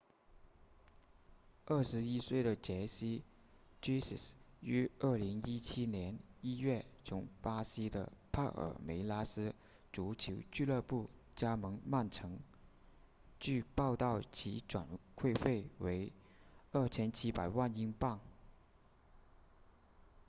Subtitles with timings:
[1.67, 3.21] 21岁的杰西
[3.83, 9.53] jesus 于2017年1月从巴西的帕尔梅拉斯
[9.93, 12.39] 足球俱乐部加盟曼城
[13.39, 16.11] 据报道其转会费为
[16.71, 18.19] 2700万英镑